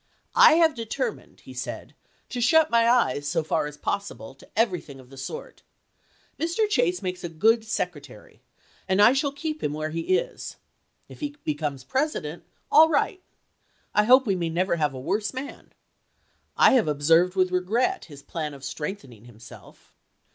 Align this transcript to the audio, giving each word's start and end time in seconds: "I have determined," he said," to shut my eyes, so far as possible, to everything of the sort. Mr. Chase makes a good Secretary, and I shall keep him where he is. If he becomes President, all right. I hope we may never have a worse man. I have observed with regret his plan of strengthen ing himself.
"I 0.49 0.53
have 0.53 0.73
determined," 0.73 1.41
he 1.41 1.53
said," 1.53 1.93
to 2.29 2.41
shut 2.41 2.71
my 2.71 2.89
eyes, 2.89 3.27
so 3.27 3.43
far 3.43 3.67
as 3.67 3.77
possible, 3.77 4.33
to 4.33 4.49
everything 4.57 4.99
of 4.99 5.11
the 5.11 5.15
sort. 5.17 5.61
Mr. 6.39 6.67
Chase 6.67 7.03
makes 7.03 7.23
a 7.23 7.29
good 7.29 7.63
Secretary, 7.63 8.41
and 8.89 8.99
I 8.99 9.13
shall 9.13 9.31
keep 9.31 9.63
him 9.63 9.73
where 9.73 9.91
he 9.91 10.17
is. 10.17 10.55
If 11.07 11.19
he 11.19 11.35
becomes 11.43 11.83
President, 11.83 12.43
all 12.71 12.89
right. 12.89 13.21
I 13.93 14.05
hope 14.05 14.25
we 14.25 14.35
may 14.35 14.49
never 14.49 14.77
have 14.77 14.95
a 14.95 14.99
worse 14.99 15.35
man. 15.35 15.71
I 16.57 16.71
have 16.71 16.87
observed 16.87 17.35
with 17.35 17.51
regret 17.51 18.05
his 18.05 18.23
plan 18.23 18.55
of 18.55 18.63
strengthen 18.63 19.13
ing 19.13 19.25
himself. 19.25 19.93